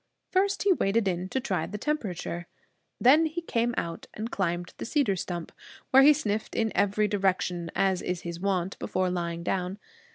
[0.31, 2.47] First he waded in to try the temperature.
[2.99, 5.51] Then he came out and climbed the cedar stump,
[5.91, 9.77] where he sniffed in every direction, as is his wont before lying down.